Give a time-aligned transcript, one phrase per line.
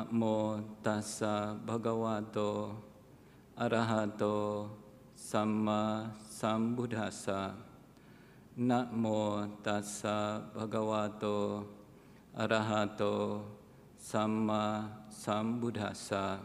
[0.00, 2.72] Namo tassa bhagavato
[3.52, 4.70] arahato
[5.12, 7.52] sama sambuddhassa.
[8.56, 11.66] Namo tassa bhagavato
[12.32, 13.44] arahato
[13.98, 16.40] sama sambuddhassa.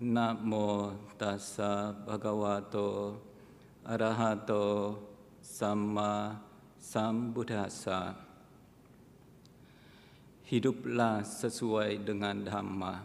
[0.00, 3.22] Namo tassa bhagavato
[3.86, 4.98] arahato
[5.40, 6.42] sama
[6.76, 8.21] sambuddhassa.
[10.52, 13.00] Hiduplah sesuai dengan Dhamma,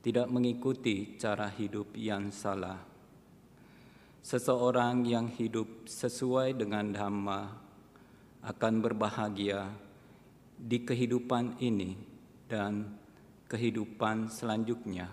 [0.00, 2.80] tidak mengikuti cara hidup yang salah.
[4.24, 7.44] Seseorang yang hidup sesuai dengan Dhamma
[8.40, 9.68] akan berbahagia
[10.56, 11.92] di kehidupan ini
[12.48, 12.88] dan
[13.44, 15.12] kehidupan selanjutnya.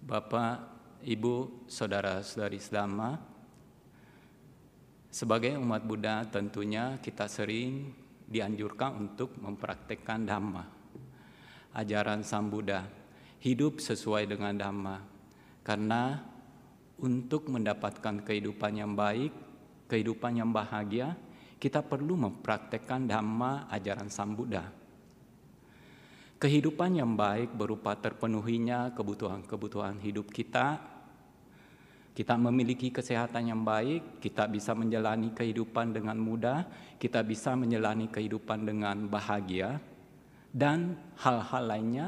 [0.00, 0.64] Bapak,
[1.04, 3.33] Ibu, Saudara-saudari selama,
[5.14, 7.94] sebagai umat Buddha tentunya kita sering
[8.26, 10.66] dianjurkan untuk mempraktekkan Dhamma.
[11.78, 12.82] Ajaran Sang Buddha,
[13.38, 14.98] hidup sesuai dengan Dhamma.
[15.62, 16.18] Karena
[16.98, 19.30] untuk mendapatkan kehidupan yang baik,
[19.86, 21.14] kehidupan yang bahagia,
[21.62, 24.84] kita perlu mempraktekkan Dhamma ajaran Sang Buddha
[26.44, 30.76] Kehidupan yang baik berupa terpenuhinya kebutuhan-kebutuhan hidup kita.
[32.14, 36.62] Kita memiliki kesehatan yang baik, kita bisa menjalani kehidupan dengan mudah,
[36.94, 39.82] kita bisa menjalani kehidupan dengan bahagia,
[40.54, 42.06] dan hal-hal lainnya.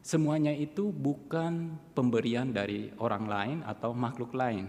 [0.00, 4.64] Semuanya itu bukan pemberian dari orang lain atau makhluk lain.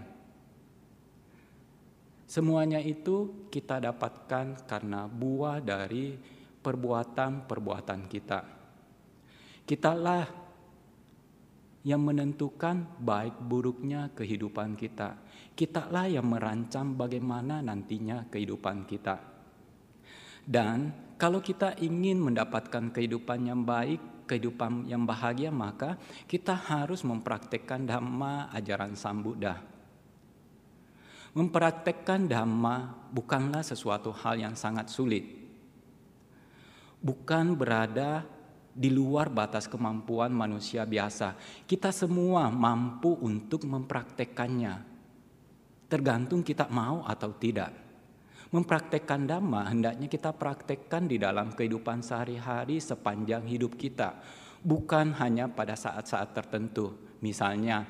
[2.28, 6.12] Semuanya itu kita dapatkan karena buah dari
[6.60, 8.40] perbuatan-perbuatan kita.
[9.64, 10.47] Kitalah
[11.88, 15.16] yang menentukan baik buruknya kehidupan kita.
[15.56, 19.16] Kitalah yang merancang bagaimana nantinya kehidupan kita.
[20.44, 25.96] Dan kalau kita ingin mendapatkan kehidupan yang baik, kehidupan yang bahagia, maka
[26.28, 29.56] kita harus mempraktekkan dhamma ajaran Sang Buddha.
[31.32, 35.38] Mempraktekkan dhamma bukanlah sesuatu hal yang sangat sulit
[36.98, 38.26] bukan berada
[38.78, 41.34] di luar batas kemampuan manusia biasa.
[41.66, 44.86] Kita semua mampu untuk mempraktekannya.
[45.90, 47.74] Tergantung kita mau atau tidak.
[48.54, 54.22] Mempraktekkan dhamma hendaknya kita praktekkan di dalam kehidupan sehari-hari sepanjang hidup kita.
[54.62, 56.94] Bukan hanya pada saat-saat tertentu.
[57.18, 57.82] Misalnya,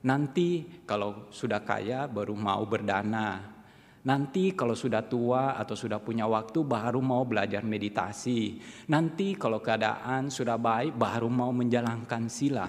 [0.00, 3.52] nanti kalau sudah kaya baru mau berdana,
[4.02, 8.58] Nanti kalau sudah tua atau sudah punya waktu baru mau belajar meditasi.
[8.90, 12.66] Nanti kalau keadaan sudah baik baru mau menjalankan sila.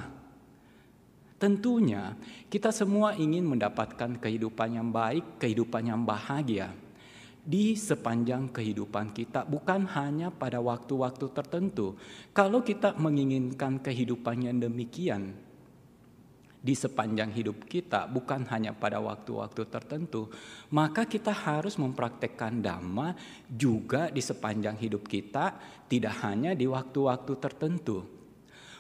[1.41, 2.13] Tentunya
[2.47, 6.71] kita semua ingin mendapatkan kehidupan yang baik, kehidupan yang bahagia
[7.43, 11.99] di sepanjang kehidupan kita, bukan hanya pada waktu-waktu tertentu.
[12.31, 15.35] Kalau kita menginginkan kehidupan yang demikian,
[16.63, 20.31] di sepanjang hidup kita, bukan hanya pada waktu-waktu tertentu,
[20.71, 23.19] maka kita harus mempraktekkan dhamma
[23.51, 25.59] juga di sepanjang hidup kita,
[25.91, 28.07] tidak hanya di waktu-waktu tertentu.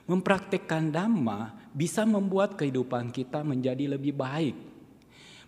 [0.07, 4.55] Mempraktekkan dhamma bisa membuat kehidupan kita menjadi lebih baik.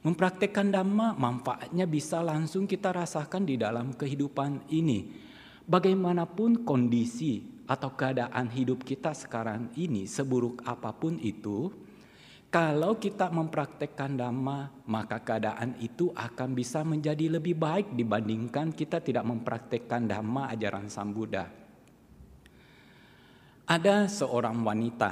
[0.03, 5.23] Mempraktekkan dhamma manfaatnya bisa langsung kita rasakan di dalam kehidupan ini.
[5.65, 11.84] Bagaimanapun kondisi atau keadaan hidup kita sekarang ini, seburuk apa pun itu,
[12.55, 19.27] kalau kita mempraktekkan dhamma, maka keadaan itu akan bisa menjadi lebih baik dibandingkan kita tidak
[19.27, 21.51] mempraktekkan dhamma ajaran Sang Buddha.
[23.67, 25.11] Ada seorang wanita.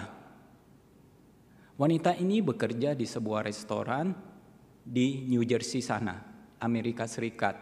[1.76, 4.16] Wanita ini bekerja di sebuah restoran
[4.80, 6.16] di New Jersey sana,
[6.64, 7.60] Amerika Serikat.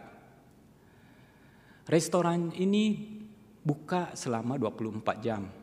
[1.90, 3.18] Restoran ini
[3.66, 5.61] buka selama 24 jam.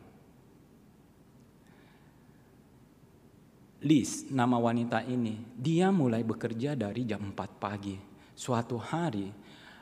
[3.80, 7.96] Liz, nama wanita ini, dia mulai bekerja dari jam 4 pagi.
[8.36, 9.32] Suatu hari,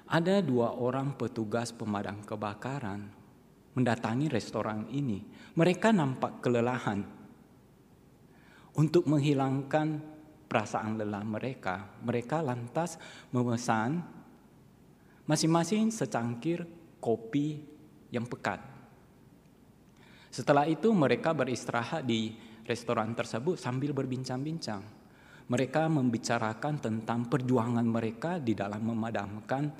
[0.05, 3.09] ada dua orang petugas pemadam kebakaran
[3.73, 5.25] mendatangi restoran ini.
[5.57, 7.01] Mereka nampak kelelahan.
[8.77, 9.97] Untuk menghilangkan
[10.45, 13.01] perasaan lelah mereka, mereka lantas
[13.33, 14.05] memesan
[15.25, 16.69] masing-masing secangkir
[17.01, 17.65] kopi
[18.13, 18.61] yang pekat.
[20.29, 24.83] Setelah itu mereka beristirahat di restoran tersebut sambil berbincang-bincang.
[25.47, 29.71] Mereka membicarakan tentang perjuangan mereka di dalam memadamkan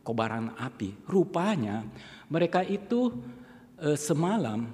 [0.00, 1.04] kobaran api.
[1.04, 1.84] Rupanya
[2.32, 3.12] mereka itu
[3.76, 4.64] eh, semalam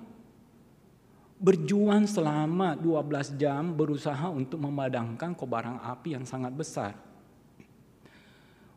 [1.36, 6.96] berjuang selama 12 jam berusaha untuk memadamkan kobaran api yang sangat besar.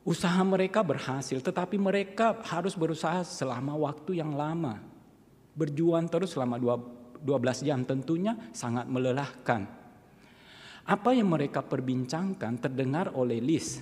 [0.04, 4.82] Usaha mereka berhasil, tetapi mereka harus berusaha selama waktu yang lama.
[5.54, 6.58] Berjuang terus selama
[7.24, 9.68] 12 jam tentunya sangat melelahkan.
[10.90, 13.78] Apa yang mereka perbincangkan terdengar oleh Liz.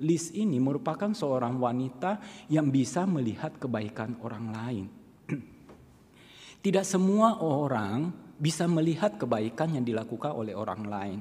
[0.00, 2.18] Liz ini merupakan seorang wanita
[2.48, 4.84] yang bisa melihat kebaikan orang lain.
[6.64, 8.10] Tidak semua orang
[8.40, 11.20] bisa melihat kebaikan yang dilakukan oleh orang lain.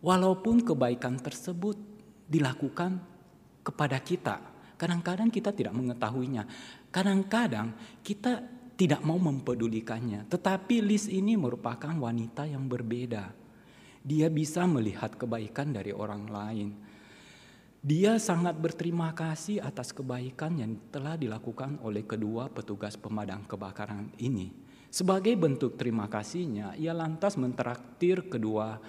[0.00, 1.76] Walaupun kebaikan tersebut
[2.24, 2.96] dilakukan
[3.60, 4.40] kepada kita,
[4.80, 6.48] kadang-kadang kita tidak mengetahuinya.
[6.88, 8.40] Kadang-kadang kita
[8.80, 10.24] tidak mau mempedulikannya.
[10.24, 13.28] Tetapi Liz ini merupakan wanita yang berbeda.
[14.00, 16.68] Dia bisa melihat kebaikan dari orang lain.
[17.84, 24.48] Dia sangat berterima kasih atas kebaikan yang telah dilakukan oleh kedua petugas pemadam kebakaran ini.
[24.88, 28.80] Sebagai bentuk terima kasihnya, ia lantas mentraktir kedua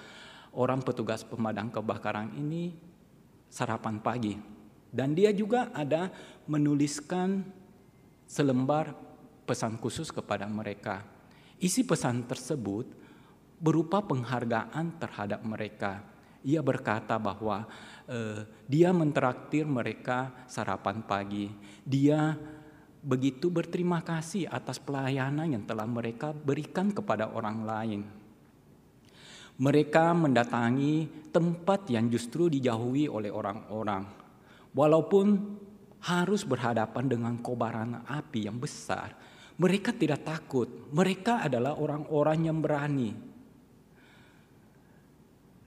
[0.56, 2.72] orang petugas pemadam kebakaran ini
[3.52, 4.40] sarapan pagi.
[4.88, 6.12] Dan dia juga ada
[6.48, 7.44] menuliskan
[8.28, 9.11] selembar
[9.52, 11.04] pesan khusus kepada mereka.
[11.60, 12.88] Isi pesan tersebut
[13.60, 16.08] berupa penghargaan terhadap mereka.
[16.48, 17.68] Ia berkata bahwa
[18.08, 21.52] eh, dia mentraktir mereka sarapan pagi.
[21.84, 22.34] Dia
[23.04, 28.02] begitu berterima kasih atas pelayanan yang telah mereka berikan kepada orang lain.
[29.62, 34.10] Mereka mendatangi tempat yang justru dijauhi oleh orang-orang.
[34.74, 35.28] Walaupun
[36.02, 39.14] harus berhadapan dengan kobaran api yang besar,
[39.62, 40.66] mereka tidak takut.
[40.90, 43.14] Mereka adalah orang-orang yang berani.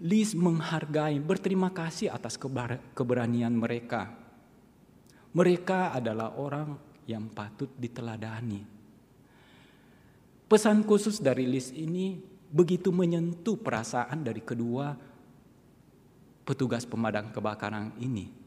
[0.02, 2.34] Liz menghargai, berterima kasih atas
[2.92, 4.10] keberanian mereka.
[5.30, 6.74] Mereka adalah orang
[7.06, 8.66] yang patut diteladani.
[10.50, 12.18] Pesan khusus dari Liz ini
[12.50, 14.90] begitu menyentuh perasaan dari kedua
[16.42, 18.43] petugas pemadam kebakaran ini.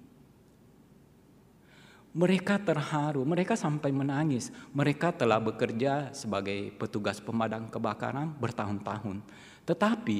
[2.15, 4.49] Mereka terharu, mereka sampai menangis.
[4.71, 9.21] Mereka telah bekerja sebagai petugas pemadam kebakaran bertahun-tahun.
[9.67, 10.19] Tetapi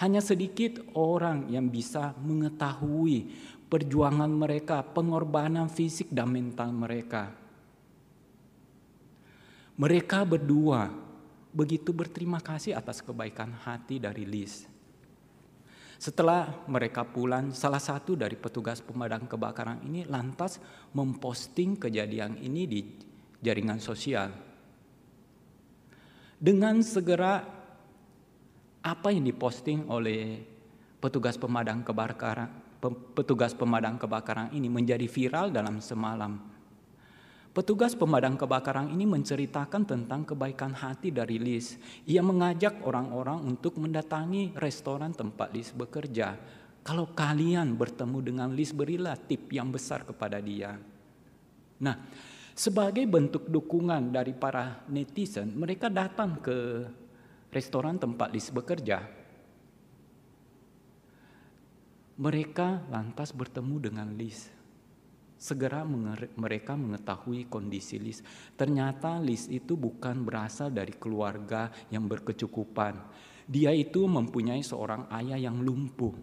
[0.00, 3.30] hanya sedikit orang yang bisa mengetahui
[3.70, 7.30] perjuangan mereka, pengorbanan fisik dan mental mereka.
[9.74, 10.90] Mereka berdua
[11.54, 14.73] begitu berterima kasih atas kebaikan hati dari Liz.
[15.98, 20.58] Setelah mereka pulang, salah satu dari petugas pemadam kebakaran ini lantas
[20.92, 22.80] memposting kejadian ini di
[23.40, 24.30] jaringan sosial.
[26.38, 27.40] Dengan segera
[28.84, 30.44] apa yang diposting oleh
[31.00, 32.64] petugas pemadam kebakaran
[33.16, 36.36] petugas pemadam kebakaran ini menjadi viral dalam semalam
[37.54, 41.78] Petugas pemadam kebakaran ini menceritakan tentang kebaikan hati dari Liz.
[42.02, 46.34] Ia mengajak orang-orang untuk mendatangi restoran tempat Liz bekerja.
[46.82, 50.74] Kalau kalian bertemu dengan Liz, berilah tip yang besar kepada dia.
[51.78, 51.94] Nah,
[52.58, 56.82] sebagai bentuk dukungan dari para netizen, mereka datang ke
[57.54, 58.98] restoran tempat Liz bekerja.
[62.18, 64.53] Mereka lantas bertemu dengan Liz
[65.44, 65.84] segera
[66.40, 68.24] mereka mengetahui kondisi Lis.
[68.56, 72.96] Ternyata Lis itu bukan berasal dari keluarga yang berkecukupan.
[73.44, 76.16] Dia itu mempunyai seorang ayah yang lumpuh.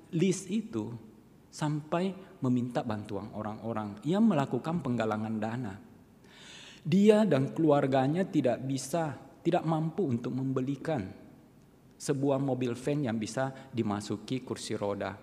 [0.10, 0.90] Lis itu
[1.54, 4.02] sampai meminta bantuan orang-orang.
[4.02, 5.93] Ia melakukan penggalangan dana
[6.84, 11.08] dia dan keluarganya tidak bisa, tidak mampu untuk membelikan
[11.96, 15.16] sebuah mobil van yang bisa dimasuki kursi roda.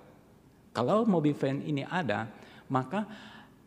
[0.72, 2.24] Kalau mobil van ini ada,
[2.72, 3.04] maka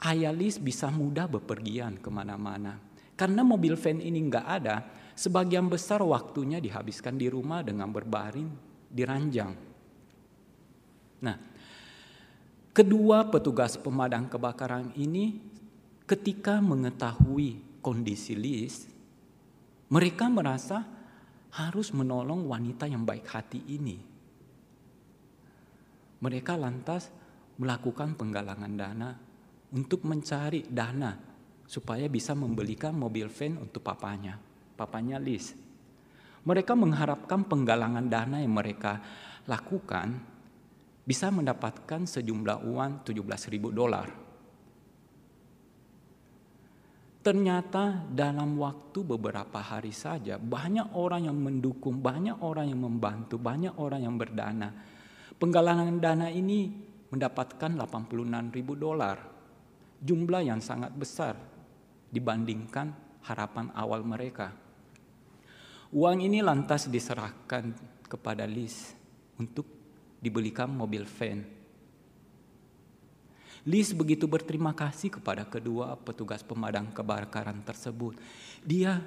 [0.03, 2.75] Ayalis bisa mudah bepergian ke mana-mana.
[3.15, 4.83] Karena mobil van ini nggak ada,
[5.15, 8.51] sebagian besar waktunya dihabiskan di rumah dengan berbaring
[8.91, 9.55] di ranjang.
[11.23, 11.37] Nah,
[12.75, 15.39] kedua petugas pemadam kebakaran ini
[16.03, 18.87] ketika mengetahui kondisi Lis,
[19.91, 20.87] mereka merasa
[21.53, 23.99] harus menolong wanita yang baik hati ini.
[26.23, 27.11] Mereka lantas
[27.59, 29.11] melakukan penggalangan dana
[29.75, 31.13] untuk mencari dana
[31.67, 34.39] supaya bisa membelikan mobil van untuk papanya,
[34.79, 35.51] papanya Lis.
[36.43, 39.03] Mereka mengharapkan penggalangan dana yang mereka
[39.45, 40.31] lakukan
[41.03, 44.22] bisa mendapatkan sejumlah uang 17 ribu dolar
[47.23, 53.79] Ternyata dalam waktu beberapa hari saja banyak orang yang mendukung, banyak orang yang membantu, banyak
[53.79, 54.75] orang yang berdana.
[55.39, 56.67] Penggalangan dana ini
[57.15, 59.23] mendapatkan 86 ribu dolar.
[60.03, 61.39] Jumlah yang sangat besar
[62.11, 62.91] dibandingkan
[63.23, 64.51] harapan awal mereka.
[65.95, 67.71] Uang ini lantas diserahkan
[68.03, 68.91] kepada Lis
[69.39, 69.63] untuk
[70.19, 71.62] dibelikan mobil van.
[73.63, 78.19] Lis begitu berterima kasih kepada kedua petugas pemadam kebakaran tersebut.
[78.59, 78.99] Dia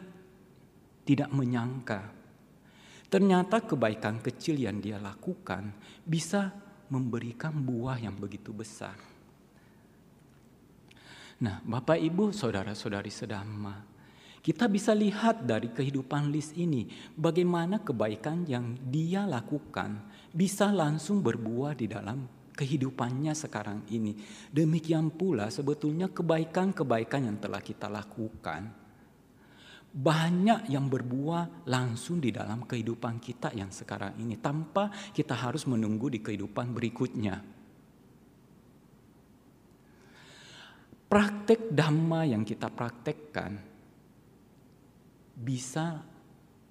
[1.05, 2.17] tidak menyangka
[3.07, 5.71] ternyata kebaikan kecil yang dia lakukan
[6.03, 6.51] bisa
[6.91, 8.99] memberikan buah yang begitu besar.
[11.37, 13.85] Nah, Bapak Ibu, saudara-saudari sedama,
[14.41, 20.01] kita bisa lihat dari kehidupan Lis ini bagaimana kebaikan yang dia lakukan
[20.33, 22.25] bisa langsung berbuah di dalam
[22.57, 24.17] kehidupannya sekarang ini.
[24.49, 28.87] Demikian pula sebetulnya kebaikan-kebaikan yang telah kita lakukan
[29.97, 36.13] banyak yang berbuah langsung di dalam kehidupan kita yang sekarang ini tanpa kita harus menunggu
[36.13, 37.41] di kehidupan berikutnya.
[41.09, 43.57] Praktek dhamma yang kita praktekkan
[45.33, 46.05] bisa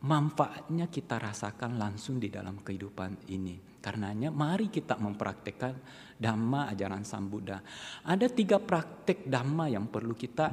[0.06, 3.75] manfaatnya kita rasakan langsung di dalam kehidupan ini.
[3.86, 5.77] Karenanya mari kita mempraktekkan
[6.18, 7.62] dhamma ajaran Sang Buddha.
[8.01, 10.50] Ada tiga praktek dhamma yang perlu kita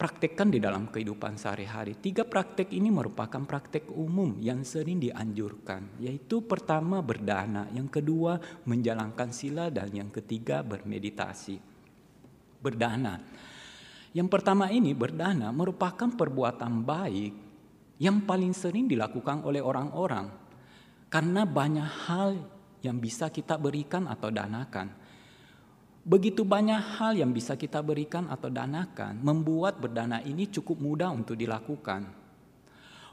[0.00, 2.00] praktekkan di dalam kehidupan sehari-hari.
[2.00, 9.28] Tiga praktek ini merupakan praktek umum yang sering dianjurkan, yaitu pertama berdana, yang kedua menjalankan
[9.36, 11.60] sila, dan yang ketiga bermeditasi
[12.64, 13.20] berdana.
[14.16, 17.32] Yang pertama ini berdana merupakan perbuatan baik
[18.00, 20.45] yang paling sering dilakukan oleh orang-orang
[21.16, 22.36] karena banyak hal
[22.84, 24.92] yang bisa kita berikan atau danakan.
[26.04, 31.40] Begitu banyak hal yang bisa kita berikan atau danakan, membuat berdana ini cukup mudah untuk
[31.40, 32.04] dilakukan.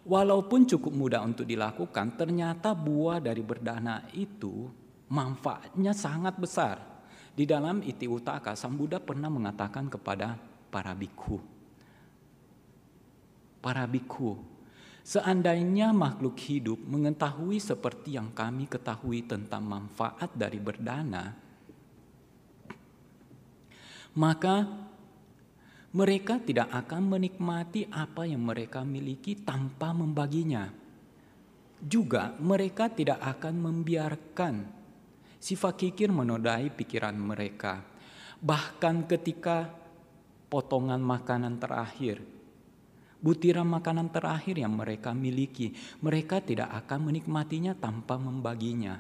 [0.04, 4.68] Walaupun cukup mudah untuk dilakukan, ternyata buah dari berdana itu
[5.08, 6.84] manfaatnya sangat besar.
[7.32, 10.36] Di dalam Iti Utaka, Sang Buddha pernah mengatakan kepada
[10.68, 11.40] para biku.
[13.64, 14.53] Para biku,
[15.04, 21.36] seandainya makhluk hidup mengetahui seperti yang kami ketahui tentang manfaat dari berdana,
[24.18, 24.66] maka
[25.94, 30.72] mereka tidak akan menikmati apa yang mereka miliki tanpa membaginya.
[31.84, 34.56] Juga mereka tidak akan membiarkan
[35.44, 37.84] Sifat kikir menodai pikiran mereka.
[38.40, 39.68] Bahkan ketika
[40.48, 42.24] potongan makanan terakhir,
[43.24, 45.72] butiran makanan terakhir yang mereka miliki,
[46.04, 49.00] mereka tidak akan menikmatinya tanpa membaginya.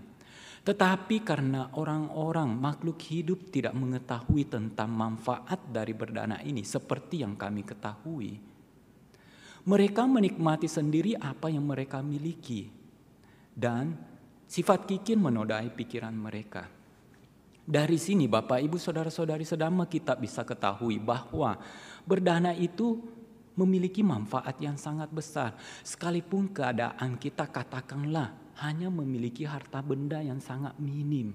[0.63, 7.68] Tetapi karena orang-orang makhluk hidup tidak mengetahui tentang manfaat dari berdana ini seperti yang kami
[7.68, 8.39] ketahui,
[9.68, 12.72] mereka menikmati sendiri apa yang mereka miliki
[13.51, 14.13] dan
[14.53, 16.70] Sifat kikir menodai pikiran mereka.
[17.65, 21.58] Dari sini Bapak Ibu Saudara-saudari sedama kita bisa ketahui bahwa
[22.06, 23.01] berdana itu
[23.54, 25.54] memiliki manfaat yang sangat besar.
[25.86, 31.34] Sekalipun keadaan kita katakanlah hanya memiliki harta benda yang sangat minim.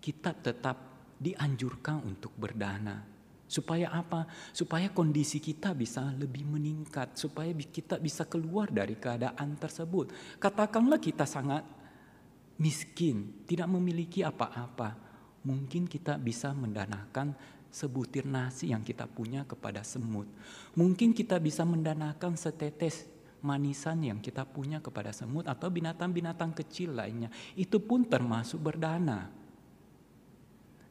[0.00, 0.76] Kita tetap
[1.20, 3.04] dianjurkan untuk berdana.
[3.44, 4.24] Supaya apa?
[4.56, 10.10] Supaya kondisi kita bisa lebih meningkat, supaya kita bisa keluar dari keadaan tersebut.
[10.40, 11.64] Katakanlah kita sangat
[12.58, 14.96] miskin, tidak memiliki apa-apa.
[15.44, 17.36] Mungkin kita bisa mendanakan
[17.74, 20.30] sebutir nasi yang kita punya kepada semut.
[20.78, 23.10] Mungkin kita bisa mendanakan setetes
[23.42, 27.34] manisan yang kita punya kepada semut atau binatang-binatang kecil lainnya.
[27.58, 29.26] Itu pun termasuk berdana.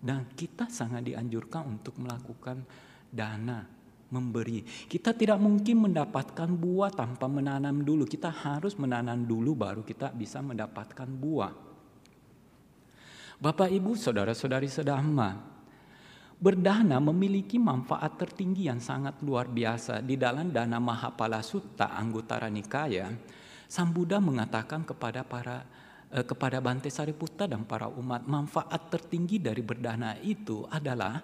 [0.03, 2.59] Dan kita sangat dianjurkan untuk melakukan
[3.07, 3.63] dana,
[4.11, 4.67] memberi.
[4.67, 8.03] Kita tidak mungkin mendapatkan buah tanpa menanam dulu.
[8.03, 11.55] Kita harus menanam dulu baru kita bisa mendapatkan buah.
[13.39, 15.52] Bapak Ibu, saudara-saudari sedama,
[16.39, 20.01] berdana memiliki manfaat tertinggi yang sangat luar biasa.
[20.01, 23.09] Di dalam Dana Mahapala Sutta Anggutara Nikaya,
[23.67, 25.65] Sang Buddha mengatakan kepada para
[26.13, 31.17] Eh, kepada Bante Sariputta dan para umat manfaat tertinggi dari berdana itu adalah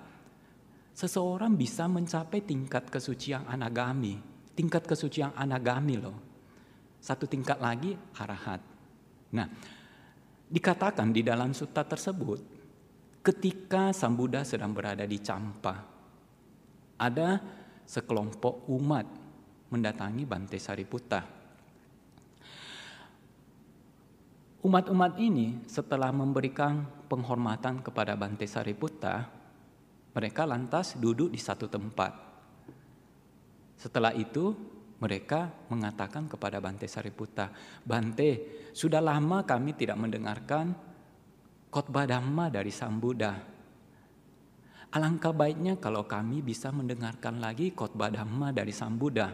[0.97, 4.17] seseorang bisa mencapai tingkat kesucian anagami.
[4.57, 6.17] Tingkat kesucian anagami loh.
[6.97, 8.65] Satu tingkat lagi arahat.
[9.29, 9.45] Nah,
[10.49, 12.58] dikatakan di dalam sutta tersebut
[13.19, 15.75] ketika Sang Buddha sedang berada di Campa
[16.99, 17.39] ada
[17.83, 19.05] sekelompok umat
[19.69, 21.39] mendatangi Bante Sariputta
[24.59, 29.23] Umat-umat ini setelah memberikan penghormatan kepada Bante Sariputta,
[30.11, 32.11] mereka lantas duduk di satu tempat.
[33.79, 34.51] Setelah itu,
[34.99, 37.55] mereka mengatakan kepada Bante Sariputta,
[37.87, 40.75] "Bante, sudah lama kami tidak mendengarkan
[41.69, 43.37] khotbah Dhamma dari Sang Buddha.
[44.89, 49.29] Alangkah baiknya kalau kami bisa mendengarkan lagi khotbah Dhamma dari Sang Buddha.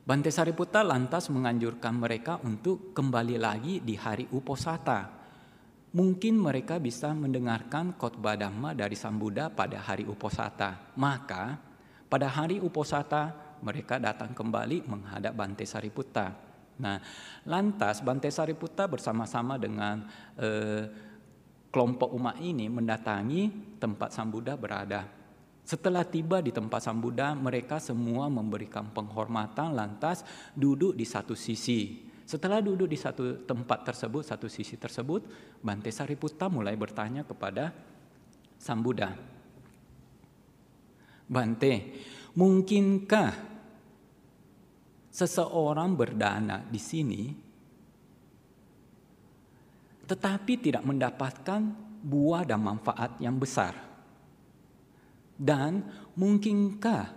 [0.00, 5.12] Bante Sariputta lantas menganjurkan mereka untuk kembali lagi di hari Uposata.
[5.92, 10.96] Mungkin mereka bisa mendengarkan khotbah Dhamma dari Sang Buddha pada hari Uposata.
[10.96, 11.60] Maka
[12.08, 16.49] pada hari Uposata mereka datang kembali menghadap Bante Sariputta.
[16.80, 16.96] Nah,
[17.44, 20.08] lantas Bante Sariputta bersama-sama dengan
[20.40, 20.84] eh,
[21.68, 25.06] kelompok umat ini mendatangi tempat Sang Buddha berada.
[25.62, 32.10] Setelah tiba di tempat Sang Buddha, mereka semua memberikan penghormatan lantas duduk di satu sisi.
[32.26, 35.26] Setelah duduk di satu tempat tersebut, satu sisi tersebut,
[35.62, 37.70] Bante Sariputta mulai bertanya kepada
[38.58, 39.14] Sang Buddha.
[41.30, 41.74] Bante,
[42.34, 43.49] mungkinkah
[45.10, 47.22] seseorang berdana di sini
[50.10, 51.70] tetapi tidak mendapatkan
[52.02, 53.78] buah dan manfaat yang besar.
[55.38, 55.86] Dan
[56.18, 57.14] mungkinkah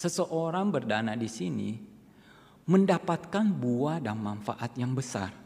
[0.00, 1.76] seseorang berdana di sini
[2.64, 5.36] mendapatkan buah dan manfaat yang besar?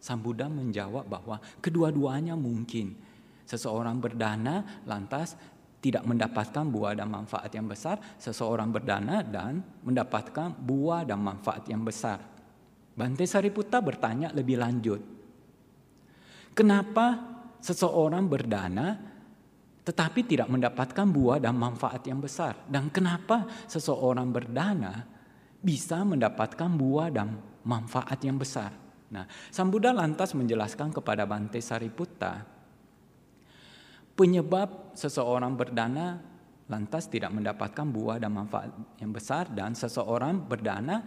[0.00, 2.96] Sang Buddha menjawab bahwa kedua-duanya mungkin.
[3.44, 5.36] Seseorang berdana lantas
[5.80, 11.82] tidak mendapatkan buah dan manfaat yang besar, seseorang berdana dan mendapatkan buah dan manfaat yang
[11.82, 12.20] besar.
[12.92, 15.00] Bante Sariputta bertanya lebih lanjut,
[16.50, 17.14] Kenapa
[17.62, 18.98] seseorang berdana
[19.80, 22.58] tetapi tidak mendapatkan buah dan manfaat yang besar?
[22.66, 25.06] Dan kenapa seseorang berdana
[25.62, 28.74] bisa mendapatkan buah dan manfaat yang besar?
[29.10, 32.59] Nah, Sang lantas menjelaskan kepada Bante Sariputta
[34.20, 36.20] penyebab seseorang berdana
[36.68, 38.68] lantas tidak mendapatkan buah dan manfaat
[39.00, 41.00] yang besar dan seseorang berdana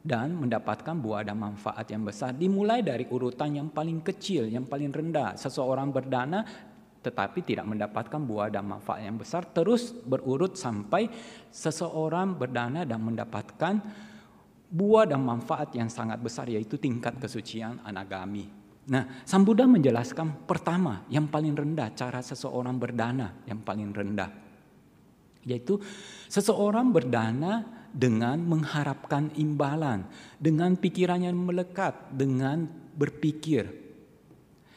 [0.00, 2.32] dan mendapatkan buah dan manfaat yang besar.
[2.32, 5.36] Dimulai dari urutan yang paling kecil, yang paling rendah.
[5.36, 6.40] Seseorang berdana
[7.04, 11.12] tetapi tidak mendapatkan buah dan manfaat yang besar, terus berurut sampai
[11.52, 13.76] seseorang berdana dan mendapatkan
[14.72, 18.63] buah dan manfaat yang sangat besar, yaitu tingkat kesucian anagami.
[18.84, 24.28] Nah, Sang Buddha menjelaskan pertama, yang paling rendah, cara seseorang berdana yang paling rendah.
[25.44, 25.80] Yaitu
[26.28, 30.04] seseorang berdana dengan mengharapkan imbalan,
[30.36, 33.84] dengan pikiran yang melekat, dengan berpikir,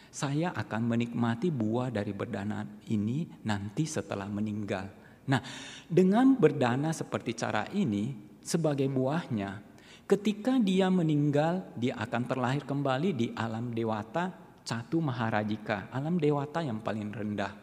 [0.08, 4.88] saya akan menikmati buah dari berdana ini nanti setelah meninggal.
[5.28, 5.44] Nah,
[5.86, 9.67] dengan berdana seperti cara ini, sebagai buahnya,
[10.08, 14.32] ketika dia meninggal, dia akan terlahir kembali di alam dewata,
[14.64, 17.54] Catu Maharajika, alam dewata yang paling rendah.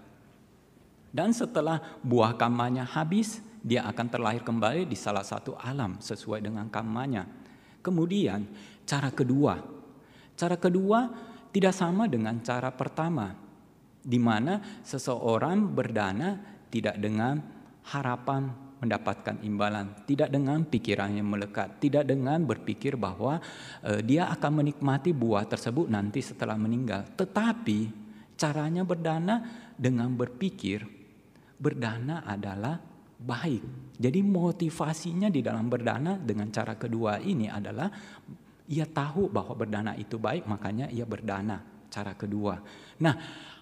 [1.09, 6.69] Dan setelah buah kamanya habis, dia akan terlahir kembali di salah satu alam sesuai dengan
[6.69, 7.25] kamanya.
[7.81, 8.45] Kemudian
[8.85, 9.57] cara kedua,
[10.37, 11.09] cara kedua
[11.49, 13.33] tidak sama dengan cara pertama,
[14.05, 16.37] di mana seseorang berdana
[16.69, 17.41] tidak dengan
[17.89, 23.41] harapan mendapatkan imbalan, tidak dengan pikiran yang melekat, tidak dengan berpikir bahwa
[23.83, 27.09] uh, dia akan menikmati buah tersebut nanti setelah meninggal.
[27.17, 27.79] Tetapi
[28.37, 29.41] caranya berdana
[29.75, 30.85] dengan berpikir,
[31.57, 32.77] berdana adalah
[33.19, 33.97] baik.
[33.97, 37.89] Jadi motivasinya di dalam berdana dengan cara kedua ini adalah
[38.69, 42.59] ia tahu bahwa berdana itu baik, makanya ia berdana cara kedua.
[43.01, 43.15] Nah,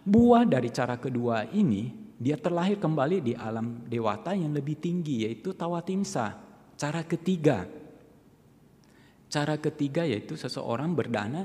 [0.02, 5.58] buah dari cara kedua ini dia terlahir kembali di alam dewata yang lebih tinggi yaitu
[5.58, 6.38] tawatimsa.
[6.78, 7.66] Cara ketiga.
[9.26, 11.42] Cara ketiga yaitu seseorang berdana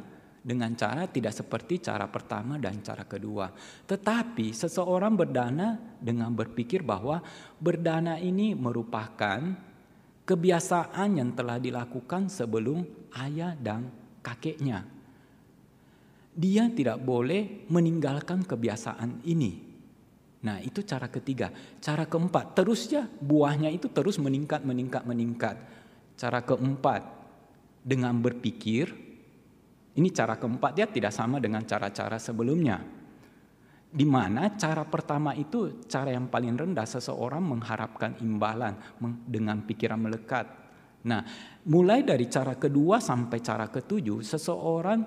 [0.47, 3.49] dengan cara tidak seperti cara pertama dan cara kedua.
[3.89, 7.25] Tetapi seseorang berdana dengan berpikir bahwa
[7.57, 9.41] berdana ini merupakan
[10.29, 12.85] kebiasaan yang telah dilakukan sebelum
[13.17, 13.89] ayah dan
[14.21, 14.85] kakeknya.
[16.37, 19.66] Dia tidak boleh meninggalkan kebiasaan ini.
[20.47, 21.51] Nah, itu cara ketiga.
[21.83, 25.59] Cara keempat, terus ya buahnya itu terus meningkat, meningkat, meningkat.
[26.15, 27.17] Cara keempat,
[27.87, 28.91] dengan berpikir
[29.97, 32.83] ini cara keempat dia tidak sama dengan cara-cara sebelumnya.
[33.87, 38.75] Di mana cara pertama itu cara yang paling rendah seseorang mengharapkan imbalan
[39.25, 40.45] dengan pikiran melekat.
[41.07, 41.23] Nah,
[41.71, 44.99] mulai dari cara kedua sampai cara ketujuh, seseorang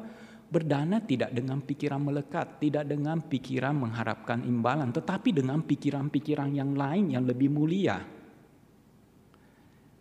[0.50, 7.14] berdana tidak dengan pikiran melekat, tidak dengan pikiran mengharapkan imbalan, tetapi dengan pikiran-pikiran yang lain
[7.14, 8.02] yang lebih mulia.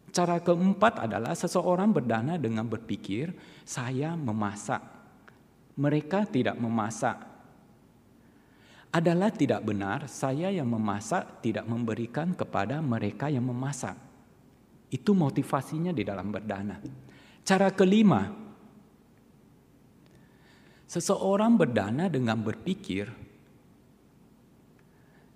[0.09, 3.29] Cara keempat adalah seseorang berdana dengan berpikir,
[3.61, 4.81] saya memasak.
[5.77, 7.29] Mereka tidak memasak.
[8.89, 13.93] Adalah tidak benar saya yang memasak tidak memberikan kepada mereka yang memasak.
[14.89, 16.81] Itu motivasinya di dalam berdana.
[17.45, 18.48] Cara kelima,
[20.89, 23.13] seseorang berdana dengan berpikir,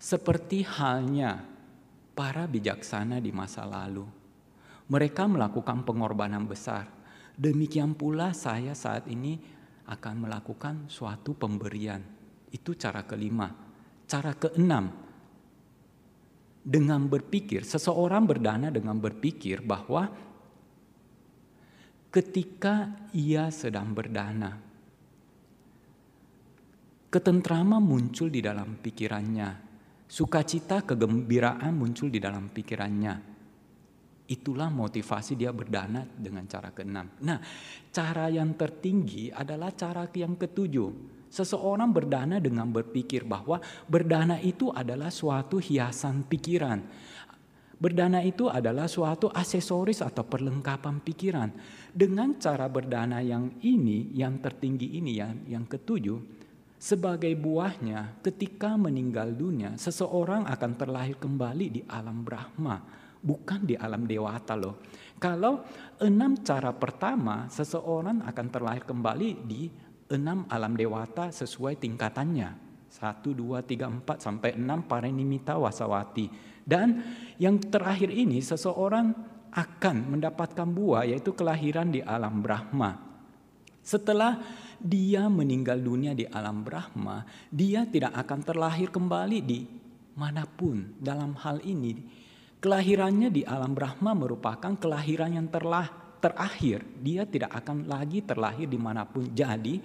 [0.01, 1.45] seperti halnya
[2.17, 4.01] para bijaksana di masa lalu.
[4.89, 6.89] Mereka melakukan pengorbanan besar.
[7.37, 9.37] Demikian pula saya saat ini
[9.85, 12.01] akan melakukan suatu pemberian.
[12.49, 13.49] Itu cara kelima.
[14.09, 14.91] Cara keenam,
[16.63, 20.07] dengan berpikir, seseorang berdana dengan berpikir bahwa
[22.07, 24.72] ketika ia sedang berdana,
[27.13, 29.49] ketentraman muncul di dalam pikirannya,
[30.09, 33.29] sukacita, kegembiraan muncul di dalam pikirannya.
[34.33, 37.05] Itulah motivasi dia berdana dengan cara keenam.
[37.21, 37.37] Nah,
[37.93, 41.21] cara yang tertinggi adalah cara yang ketujuh.
[41.29, 46.81] Seseorang berdana dengan berpikir bahwa berdana itu adalah suatu hiasan pikiran.
[47.77, 51.49] Berdana itu adalah suatu aksesoris atau perlengkapan pikiran.
[51.93, 56.42] Dengan cara berdana yang ini, yang tertinggi ini, yang, yang ketujuh,
[56.83, 62.83] sebagai buahnya ketika meninggal dunia, seseorang akan terlahir kembali di alam Brahma,
[63.23, 64.83] bukan di alam Dewata loh.
[65.15, 65.63] Kalau
[66.03, 69.71] enam cara pertama, seseorang akan terlahir kembali di
[70.11, 72.59] enam alam Dewata sesuai tingkatannya.
[72.91, 76.27] Satu, dua, tiga, empat, sampai enam parinimita wasawati
[76.67, 76.99] dan
[77.39, 79.15] yang terakhir ini seseorang
[79.55, 82.99] akan mendapatkan buah yaitu kelahiran di alam Brahma.
[83.83, 84.39] Setelah
[84.83, 89.63] dia meninggal dunia di alam Brahma, dia tidak akan terlahir kembali di
[90.19, 92.03] mana pun dalam hal ini.
[92.59, 95.87] Kelahirannya di alam Brahma merupakan kelahiran yang terlah,
[96.19, 96.83] terakhir.
[96.99, 99.27] Dia tidak akan lagi terlahir di mana pun.
[99.31, 99.79] Jadi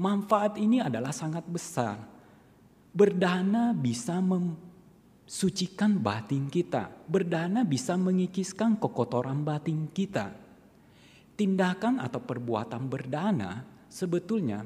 [0.00, 2.00] manfaat ini adalah sangat besar.
[2.90, 4.56] Berdana bisa mem
[5.24, 6.92] sucikan batin kita.
[7.08, 10.32] Berdana bisa mengikiskan kekotoran batin kita.
[11.40, 14.64] Tindakan atau perbuatan berdana sebetulnya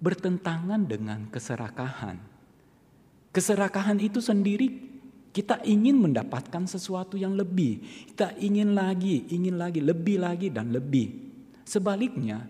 [0.00, 2.16] bertentangan dengan keserakahan.
[3.30, 4.96] Keserakahan itu sendiri
[5.36, 7.84] kita ingin mendapatkan sesuatu yang lebih.
[8.08, 11.12] Kita ingin lagi, ingin lagi, lebih lagi dan lebih.
[11.68, 12.48] Sebaliknya,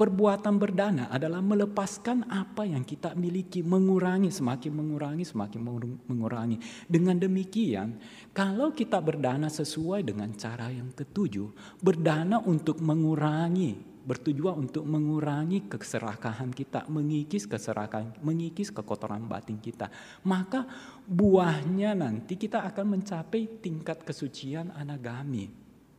[0.00, 5.60] Perbuatan berdana adalah melepaskan apa yang kita miliki, mengurangi, semakin mengurangi, semakin
[6.08, 6.56] mengurangi.
[6.88, 8.00] Dengan demikian,
[8.32, 11.52] kalau kita berdana sesuai dengan cara yang ketujuh,
[11.84, 19.92] berdana untuk mengurangi, bertujuan untuk mengurangi keserakahan kita, mengikis keserakahan, mengikis kekotoran batin kita.
[20.24, 20.64] Maka
[21.04, 25.52] buahnya nanti kita akan mencapai tingkat kesucian anagami.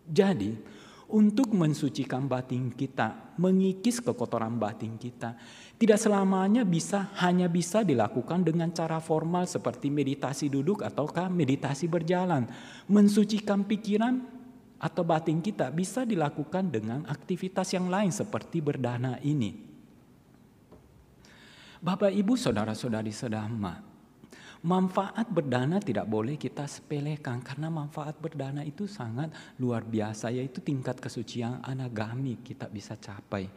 [0.10, 0.58] Jadi,
[1.12, 5.36] untuk mensucikan batin kita, mengikis kekotoran batin kita.
[5.76, 12.48] Tidak selamanya bisa hanya bisa dilakukan dengan cara formal seperti meditasi duduk ataukah meditasi berjalan.
[12.88, 14.24] Mensucikan pikiran
[14.82, 19.70] atau batin kita bisa dilakukan dengan aktivitas yang lain seperti berdana ini.
[21.82, 23.91] Bapak, Ibu, saudara-saudari sedama,
[24.62, 31.02] Manfaat berdana tidak boleh kita sepelekan karena manfaat berdana itu sangat luar biasa yaitu tingkat
[31.02, 33.50] kesucian anagami kita bisa capai.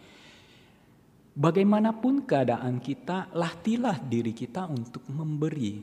[1.34, 5.82] Bagaimanapun keadaan kita, latihlah diri kita untuk memberi.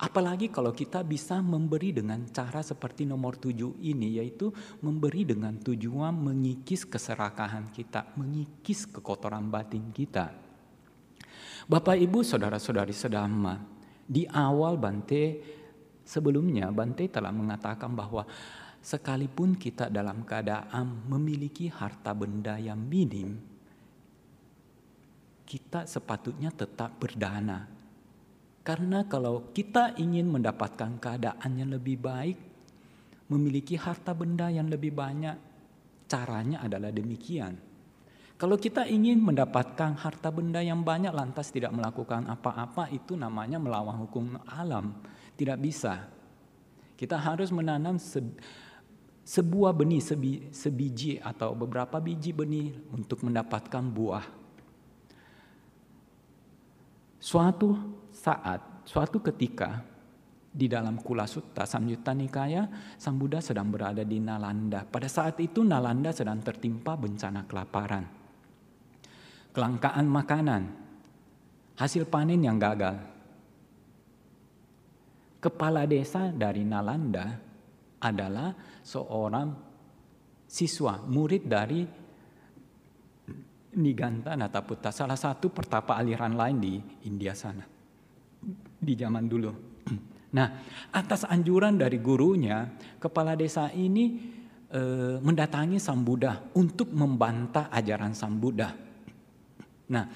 [0.00, 4.48] Apalagi kalau kita bisa memberi dengan cara seperti nomor tujuh ini, yaitu
[4.80, 10.32] memberi dengan tujuan mengikis keserakahan kita, mengikis kekotoran batin kita.
[11.68, 13.58] Bapak, Ibu, Saudara-saudari sedama,
[14.10, 15.38] di awal Bante
[16.02, 18.26] sebelumnya Bante telah mengatakan bahwa
[18.82, 23.38] sekalipun kita dalam keadaan memiliki harta benda yang minim,
[25.46, 27.70] kita sepatutnya tetap berdana.
[28.66, 32.38] Karena kalau kita ingin mendapatkan keadaan yang lebih baik,
[33.30, 35.38] memiliki harta benda yang lebih banyak,
[36.10, 37.69] caranya adalah demikian
[38.40, 44.00] kalau kita ingin mendapatkan harta benda yang banyak lantas tidak melakukan apa-apa itu namanya melawan
[44.00, 44.96] hukum alam.
[45.36, 46.08] Tidak bisa.
[46.96, 48.24] Kita harus menanam se
[49.20, 54.24] sebuah benih sebi sebiji atau beberapa biji benih untuk mendapatkan buah.
[57.20, 57.76] Suatu
[58.08, 59.84] saat, suatu ketika
[60.48, 62.64] di dalam Kula Sutta Samyutta Nikaya,
[62.96, 64.88] Sang Buddha sedang berada di Nalanda.
[64.88, 68.19] Pada saat itu Nalanda sedang tertimpa bencana kelaparan
[69.50, 70.62] kelangkaan makanan,
[71.78, 72.96] hasil panen yang gagal.
[75.40, 77.32] Kepala desa dari Nalanda
[78.04, 78.52] adalah
[78.84, 79.48] seorang
[80.44, 81.80] siswa, murid dari
[83.70, 86.74] Niganta Nataputta, salah satu pertapa aliran lain di
[87.06, 87.64] India sana.
[88.80, 89.52] Di zaman dulu.
[90.30, 90.46] Nah,
[90.94, 92.62] atas anjuran dari gurunya,
[93.02, 94.14] kepala desa ini
[94.70, 94.82] e,
[95.18, 98.70] mendatangi Sang Buddha untuk membantah ajaran Sang Buddha
[99.90, 100.06] Nah,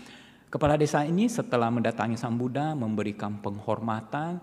[0.55, 4.39] Kepala desa ini setelah mendatangi Sang Buddha memberikan penghormatan,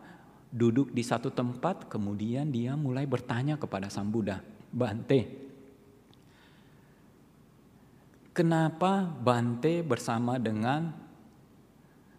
[0.51, 4.43] duduk di satu tempat, kemudian dia mulai bertanya kepada Sang Buddha,
[4.75, 5.31] Bante,
[8.35, 10.91] kenapa Bante bersama dengan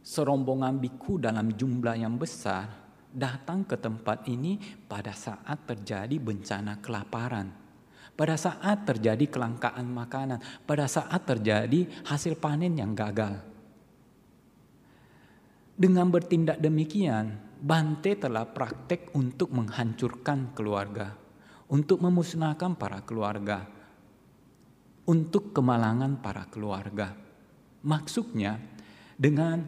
[0.01, 2.73] serombongan biku dalam jumlah yang besar
[3.13, 4.57] datang ke tempat ini
[4.89, 7.62] pada saat terjadi bencana kelaparan?
[8.23, 13.43] Pada saat terjadi kelangkaan makanan, pada saat terjadi hasil panen yang gagal.
[15.75, 21.19] Dengan bertindak demikian, Bante telah praktek untuk menghancurkan keluarga,
[21.67, 23.67] untuk memusnahkan para keluarga,
[25.03, 27.19] untuk kemalangan para keluarga.
[27.83, 28.55] Maksudnya,
[29.19, 29.67] dengan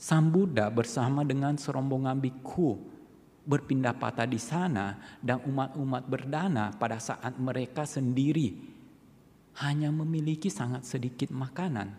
[0.00, 2.99] Sang Buddha bersama dengan serombongan biku
[3.44, 8.52] berpindah patah di sana dan umat-umat berdana pada saat mereka sendiri
[9.60, 11.92] hanya memiliki sangat sedikit makanan.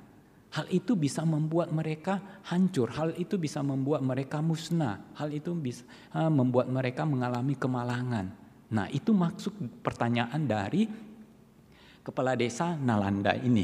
[0.51, 2.19] Hal itu bisa membuat mereka
[2.51, 5.87] hancur, hal itu bisa membuat mereka musnah, hal itu bisa
[6.27, 8.35] membuat mereka mengalami kemalangan.
[8.71, 10.91] Nah, itu maksud pertanyaan dari
[12.03, 13.63] kepala desa Nalanda ini.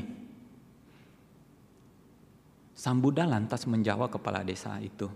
[2.72, 5.12] Sang Buddha lantas menjawab kepala desa itu,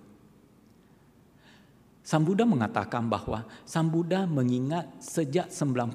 [2.02, 5.94] Sang Buddha mengatakan bahwa Sang Buddha mengingat sejak 91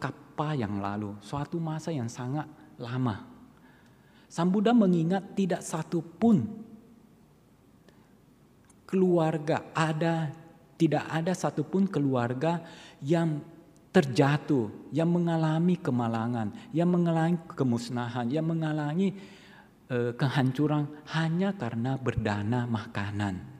[0.00, 2.48] kapa yang lalu, suatu masa yang sangat
[2.80, 3.28] lama.
[4.26, 6.42] Sang Buddha mengingat tidak satu pun
[8.88, 10.32] keluarga ada
[10.74, 12.60] tidak ada satupun keluarga
[12.98, 13.40] yang
[13.94, 19.14] terjatuh, yang mengalami kemalangan, yang mengalami kemusnahan, yang mengalami
[19.86, 23.53] uh, kehancuran hanya karena berdana makanan.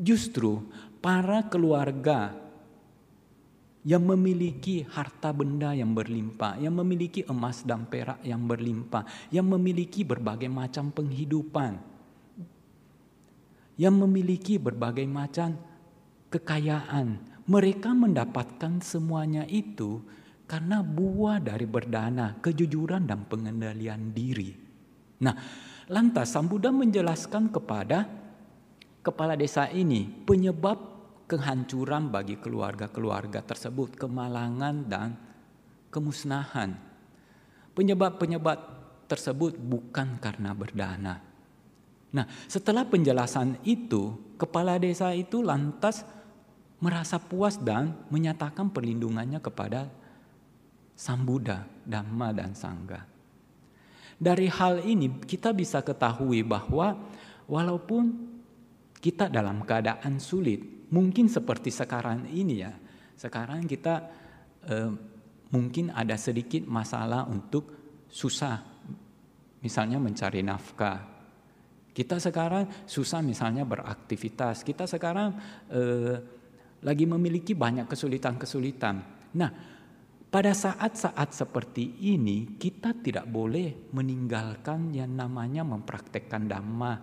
[0.00, 0.64] Justru
[1.04, 2.32] para keluarga
[3.80, 10.04] yang memiliki harta benda yang berlimpah, yang memiliki emas dan perak yang berlimpah, yang memiliki
[10.04, 11.80] berbagai macam penghidupan,
[13.80, 15.56] yang memiliki berbagai macam
[16.28, 17.40] kekayaan.
[17.48, 20.04] Mereka mendapatkan semuanya itu
[20.44, 24.52] karena buah dari berdana, kejujuran dan pengendalian diri.
[25.24, 25.34] Nah,
[25.88, 28.19] lantas Sang menjelaskan kepada
[29.00, 30.78] kepala desa ini penyebab
[31.30, 35.08] kehancuran bagi keluarga-keluarga tersebut, kemalangan dan
[35.94, 36.74] kemusnahan.
[37.70, 38.58] Penyebab-penyebab
[39.06, 41.14] tersebut bukan karena berdana.
[42.10, 46.02] Nah, setelah penjelasan itu, kepala desa itu lantas
[46.82, 49.86] merasa puas dan menyatakan perlindungannya kepada
[50.98, 53.06] Sang Buddha, Dhamma dan Sangha.
[54.20, 56.98] Dari hal ini kita bisa ketahui bahwa
[57.48, 58.29] walaupun
[59.00, 62.72] kita dalam keadaan sulit, mungkin seperti sekarang ini ya.
[63.16, 63.94] Sekarang kita
[64.68, 64.92] eh,
[65.50, 68.60] mungkin ada sedikit masalah untuk susah,
[69.64, 71.00] misalnya mencari nafkah.
[71.90, 74.62] Kita sekarang susah misalnya beraktivitas.
[74.62, 75.28] Kita sekarang
[75.72, 76.16] eh,
[76.84, 78.96] lagi memiliki banyak kesulitan-kesulitan.
[79.36, 79.50] Nah,
[80.30, 86.94] pada saat-saat seperti ini kita tidak boleh meninggalkan yang namanya mempraktekkan dhamma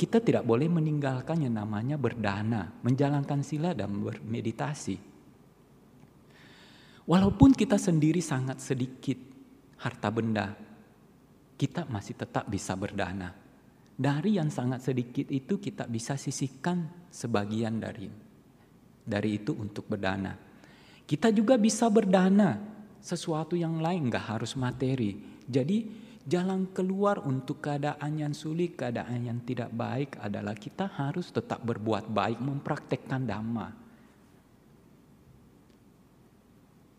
[0.00, 4.96] kita tidak boleh meninggalkan yang namanya berdana, menjalankan sila dan bermeditasi.
[7.04, 9.20] Walaupun kita sendiri sangat sedikit
[9.76, 10.56] harta benda,
[11.60, 13.28] kita masih tetap bisa berdana.
[14.00, 18.08] Dari yang sangat sedikit itu kita bisa sisihkan sebagian dari
[19.04, 20.32] dari itu untuk berdana.
[21.04, 22.56] Kita juga bisa berdana
[23.04, 25.20] sesuatu yang lain, nggak harus materi.
[25.44, 31.64] Jadi Jalan keluar untuk keadaan yang sulit, keadaan yang tidak baik adalah kita harus tetap
[31.64, 33.68] berbuat baik, mempraktekkan dhamma.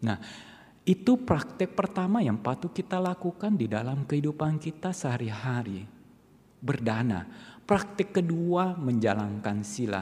[0.02, 0.18] Nah,
[0.82, 5.86] itu praktek pertama yang patut kita lakukan di dalam kehidupan kita sehari-hari.
[6.58, 7.22] Berdana.
[7.62, 10.02] Praktek kedua menjalankan sila.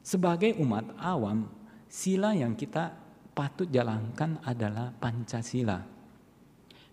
[0.00, 1.52] Sebagai umat awam,
[1.84, 2.96] sila yang kita
[3.36, 5.93] patut jalankan adalah Pancasila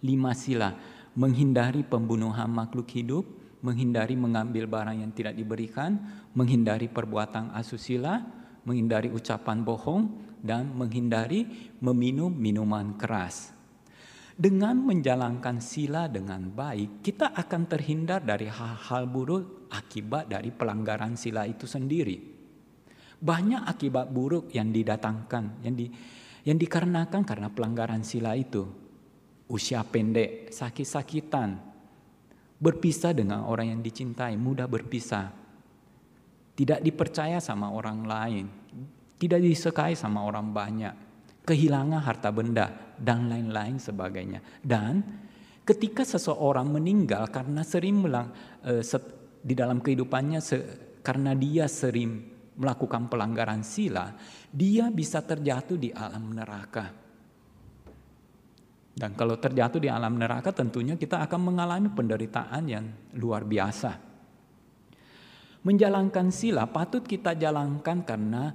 [0.02, 0.74] lima sila,
[1.14, 3.26] menghindari pembunuhan makhluk hidup,
[3.62, 6.02] menghindari mengambil barang yang tidak diberikan,
[6.34, 8.22] menghindari perbuatan asusila,
[8.66, 10.10] menghindari ucapan bohong,
[10.42, 11.46] dan menghindari
[11.78, 13.54] meminum minuman keras.
[14.34, 21.46] Dengan menjalankan sila dengan baik, kita akan terhindar dari hal-hal buruk akibat dari pelanggaran sila
[21.46, 22.18] itu sendiri.
[23.22, 25.86] Banyak akibat buruk yang didatangkan, yang di,
[26.42, 28.81] yang dikarenakan karena pelanggaran sila itu
[29.52, 31.60] usia pendek, sakit-sakitan,
[32.56, 35.28] berpisah dengan orang yang dicintai, mudah berpisah,
[36.56, 38.46] tidak dipercaya sama orang lain,
[39.20, 40.96] tidak disukai sama orang banyak,
[41.44, 44.40] kehilangan harta benda, dan lain-lain sebagainya.
[44.64, 45.04] Dan
[45.62, 48.34] Ketika seseorang meninggal karena sering melang,
[48.66, 48.82] uh,
[49.40, 50.58] di dalam kehidupannya se,
[51.06, 52.18] karena dia sering
[52.58, 54.10] melakukan pelanggaran sila,
[54.50, 56.90] dia bisa terjatuh di alam neraka.
[58.92, 64.12] Dan kalau terjatuh di alam neraka tentunya kita akan mengalami penderitaan yang luar biasa.
[65.62, 68.52] Menjalankan sila patut kita jalankan karena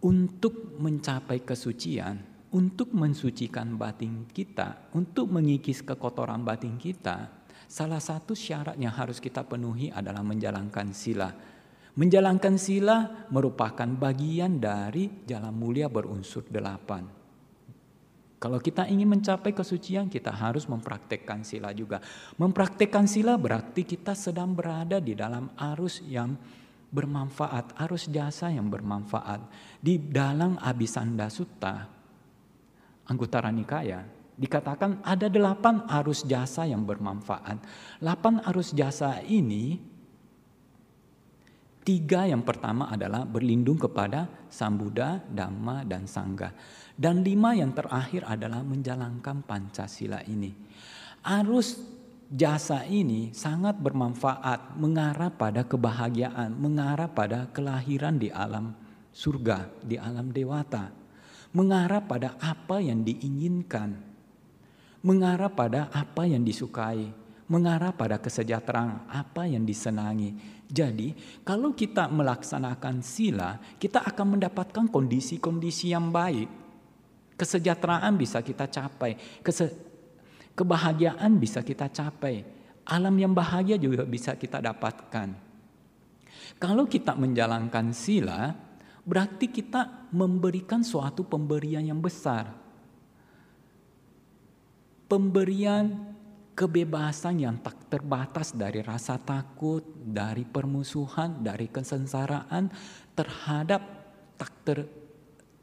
[0.00, 8.78] untuk mencapai kesucian, untuk mensucikan batin kita, untuk mengikis kekotoran batin kita, salah satu syarat
[8.78, 11.34] yang harus kita penuhi adalah menjalankan sila.
[11.94, 17.23] Menjalankan sila merupakan bagian dari jalan mulia berunsur delapan.
[18.44, 22.04] Kalau kita ingin mencapai kesucian, kita harus mempraktekkan sila juga.
[22.36, 26.36] Mempraktekkan sila berarti kita sedang berada di dalam arus yang
[26.92, 29.48] bermanfaat, arus jasa yang bermanfaat.
[29.80, 31.88] Di dalam Abisanda Sutta,
[33.08, 34.04] Anggota Nikaya,
[34.36, 37.64] dikatakan ada delapan arus jasa yang bermanfaat.
[37.96, 39.80] Delapan arus jasa ini,
[41.80, 46.52] tiga yang pertama adalah berlindung kepada Sang Buddha, Dhamma, dan Sangha.
[46.94, 50.54] Dan lima yang terakhir adalah menjalankan Pancasila ini.
[51.26, 51.82] Arus
[52.30, 58.74] jasa ini sangat bermanfaat, mengarah pada kebahagiaan, mengarah pada kelahiran di alam
[59.10, 61.04] surga, di alam dewata
[61.54, 63.94] mengarah pada apa yang diinginkan,
[65.06, 67.14] mengarah pada apa yang disukai,
[67.46, 70.34] mengarah pada kesejahteraan, apa yang disenangi.
[70.66, 71.14] Jadi,
[71.46, 76.63] kalau kita melaksanakan sila, kita akan mendapatkan kondisi-kondisi yang baik.
[77.34, 79.74] Kesejahteraan bisa kita capai, kese
[80.54, 82.46] kebahagiaan bisa kita capai,
[82.86, 85.34] alam yang bahagia juga bisa kita dapatkan.
[86.62, 88.54] Kalau kita menjalankan sila,
[89.02, 92.54] berarti kita memberikan suatu pemberian yang besar.
[95.10, 96.14] Pemberian
[96.54, 102.70] kebebasan yang tak terbatas dari rasa takut, dari permusuhan, dari kesengsaraan
[103.12, 103.82] terhadap
[104.38, 104.78] tak, ter,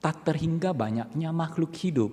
[0.01, 2.11] tak terhingga banyaknya makhluk hidup.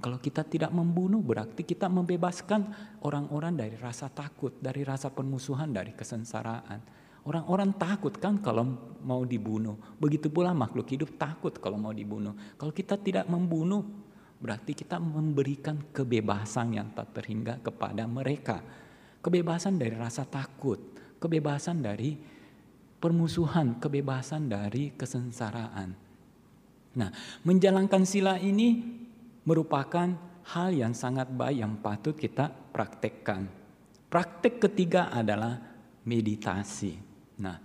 [0.00, 2.72] Kalau kita tidak membunuh berarti kita membebaskan
[3.04, 6.80] orang-orang dari rasa takut, dari rasa permusuhan, dari kesengsaraan.
[7.28, 9.76] Orang-orang takut kan kalau mau dibunuh.
[10.00, 12.32] Begitu pula makhluk hidup takut kalau mau dibunuh.
[12.56, 13.84] Kalau kita tidak membunuh,
[14.40, 18.64] berarti kita memberikan kebebasan yang tak terhingga kepada mereka.
[19.20, 20.80] Kebebasan dari rasa takut,
[21.20, 22.39] kebebasan dari
[23.00, 25.96] permusuhan, kebebasan dari kesengsaraan.
[27.00, 27.10] Nah,
[27.48, 28.84] menjalankan sila ini
[29.48, 30.12] merupakan
[30.52, 33.48] hal yang sangat baik yang patut kita praktekkan.
[34.10, 35.56] Praktek ketiga adalah
[36.04, 36.98] meditasi.
[37.40, 37.56] Nah,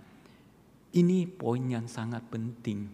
[0.96, 2.88] ini poin yang sangat penting.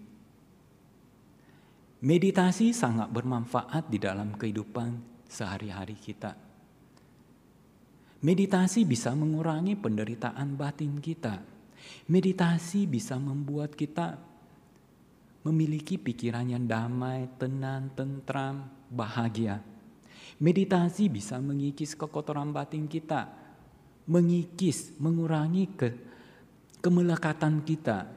[2.03, 4.99] Meditasi sangat bermanfaat di dalam kehidupan
[5.31, 6.35] sehari-hari kita.
[8.23, 11.52] Meditasi bisa mengurangi penderitaan batin kita.
[12.11, 14.19] Meditasi bisa membuat kita
[15.43, 19.59] memiliki pikiran yang damai, tenang, tentram, bahagia.
[20.39, 23.31] Meditasi bisa mengikis kekotoran batin kita,
[24.07, 25.89] mengikis, mengurangi ke
[26.83, 28.11] kemelekatan kita,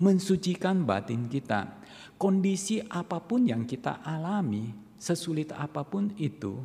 [0.00, 1.80] mensucikan batin kita.
[2.16, 6.60] Kondisi apa pun yang kita alami, sesulit apa pun itu,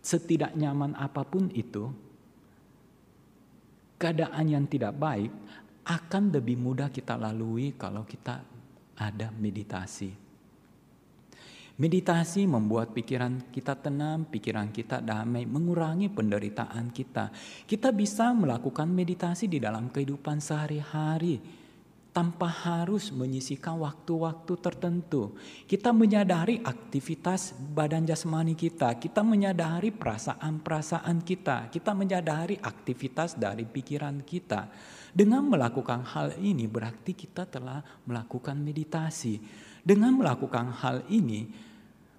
[0.00, 1.90] setidak nyaman apa pun itu,
[4.02, 5.30] keadaan yang tidak baik
[5.86, 8.42] akan lebih mudah kita lalui kalau kita
[8.98, 10.10] ada meditasi.
[11.72, 17.32] Meditasi membuat pikiran kita tenang, pikiran kita damai, mengurangi penderitaan kita.
[17.64, 21.61] Kita bisa melakukan meditasi di dalam kehidupan sehari-hari
[22.12, 25.32] tanpa harus menyisikan waktu-waktu tertentu.
[25.64, 34.20] Kita menyadari aktivitas badan jasmani kita, kita menyadari perasaan-perasaan kita, kita menyadari aktivitas dari pikiran
[34.28, 34.68] kita.
[35.12, 39.40] Dengan melakukan hal ini berarti kita telah melakukan meditasi.
[39.82, 41.48] Dengan melakukan hal ini,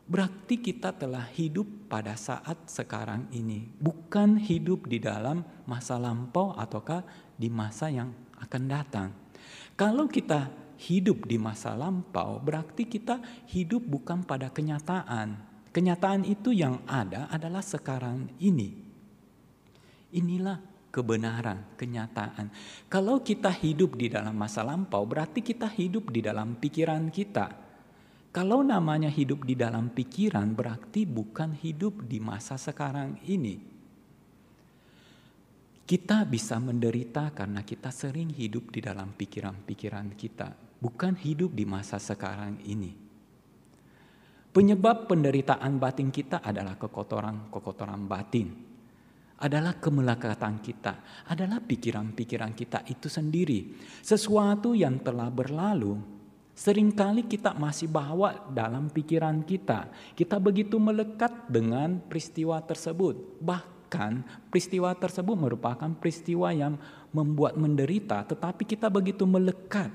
[0.09, 7.05] berarti kita telah hidup pada saat sekarang ini, bukan hidup di dalam masa lampau ataukah
[7.37, 8.11] di masa yang
[8.41, 9.22] akan datang.
[9.73, 13.17] Kalau kita hidup di masa lampau, berarti kita
[13.49, 15.33] hidup bukan pada kenyataan.
[15.73, 18.77] Kenyataan itu yang ada adalah sekarang ini.
[20.13, 20.61] Inilah
[20.93, 22.53] kebenaran, kenyataan.
[22.85, 27.49] Kalau kita hidup di dalam masa lampau, berarti kita hidup di dalam pikiran kita.
[28.29, 33.72] Kalau namanya hidup di dalam pikiran, berarti bukan hidup di masa sekarang ini.
[35.93, 40.49] Kita bisa menderita karena kita sering hidup di dalam pikiran-pikiran kita,
[40.81, 42.97] bukan hidup di masa sekarang ini.
[44.49, 48.49] Penyebab penderitaan batin kita adalah kekotoran-kekotoran batin.
[49.37, 53.77] Adalah kemelekatan kita, adalah pikiran-pikiran kita itu sendiri.
[54.01, 56.01] Sesuatu yang telah berlalu,
[56.57, 59.93] sering kali kita masih bawa dalam pikiran kita.
[60.17, 63.37] Kita begitu melekat dengan peristiwa tersebut.
[63.45, 63.82] Bahkan
[64.49, 66.79] peristiwa tersebut merupakan peristiwa yang
[67.13, 69.93] membuat menderita, tetapi kita begitu melekat.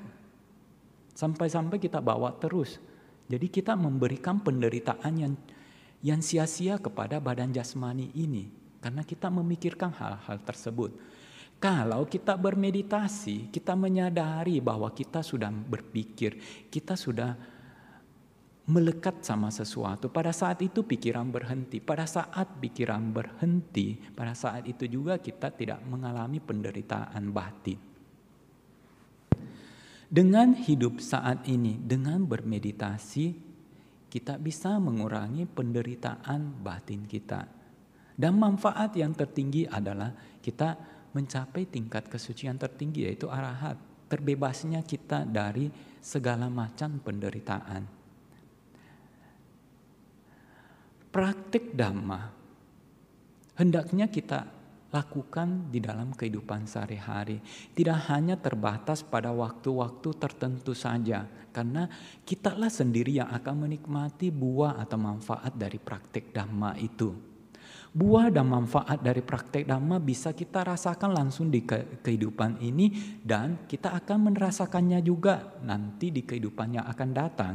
[1.18, 2.78] Sampai-sampai kita bawa terus
[3.28, 5.34] jadi kita memberikan penderitaan yang
[6.01, 8.49] yang sia-sia kepada badan jasmani ini
[8.80, 10.94] karena kita memikirkan hal-hal tersebut.
[11.59, 16.38] Kalau kita bermeditasi, kita menyadari bahwa kita sudah berpikir,
[16.70, 17.34] kita sudah
[18.69, 20.12] melekat sama sesuatu.
[20.12, 21.81] Pada saat itu pikiran berhenti.
[21.81, 27.81] Pada saat pikiran berhenti, pada saat itu juga kita tidak mengalami penderitaan batin.
[30.09, 33.49] Dengan hidup saat ini, dengan bermeditasi,
[34.09, 37.45] kita bisa mengurangi penderitaan batin kita.
[38.16, 40.77] Dan manfaat yang tertinggi adalah kita
[41.12, 43.77] mencapai tingkat kesucian tertinggi yaitu arahat.
[44.09, 45.69] Terbebasnya kita dari
[46.01, 47.97] segala macam penderitaan.
[51.09, 52.39] Praktik dhamma
[53.59, 57.41] hendaknya kita lakukan di dalam kehidupan sehari-hari.
[57.77, 61.89] Tidak hanya terbatas pada waktu-waktu tertentu saja, karena
[62.25, 67.13] kitalah sendiri yang akan menikmati buah atau manfaat dari praktek dhamma itu.
[67.89, 73.97] Buah dan manfaat dari praktek dhamma bisa kita rasakan langsung di kehidupan ini dan kita
[73.97, 77.55] akan merasakannya juga nanti di kehidupan yang akan datang.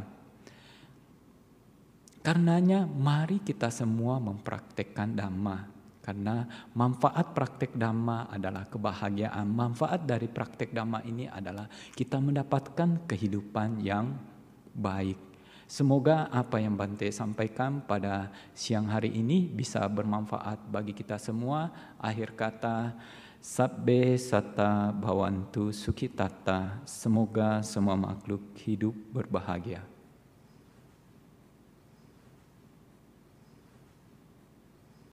[2.24, 5.68] Karenanya mari kita semua mempraktekkan dhamma
[6.00, 9.44] karena manfaat praktek dhamma adalah kebahagiaan.
[9.44, 14.16] Manfaat dari praktek dhamma ini adalah kita mendapatkan kehidupan yang
[14.72, 15.20] baik.
[15.68, 21.92] Semoga apa yang Bante sampaikan pada siang hari ini bisa bermanfaat bagi kita semua.
[22.00, 22.96] Akhir kata,
[23.44, 26.80] Sabbe sata bawantu sukitata.
[26.88, 29.93] Semoga semua makhluk hidup berbahagia.